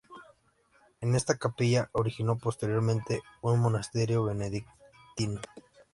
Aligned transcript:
En 0.99 1.13
esta 1.13 1.37
capilla 1.37 1.89
originó 1.91 2.35
posteriormente 2.39 3.21
un 3.43 3.59
monasterio 3.59 4.23
benedictino. 4.23 5.39